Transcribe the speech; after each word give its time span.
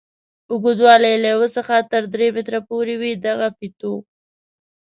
اوږدوالی 0.51 1.09
یې 1.13 1.19
له 1.23 1.27
یوه 1.35 1.47
څخه 1.57 1.75
تر 1.91 2.03
درې 2.13 2.27
متره 2.35 2.59
پورې 2.69 2.95
وي 3.01 3.11
دغه 3.27 3.47
فیتو. 3.57 3.93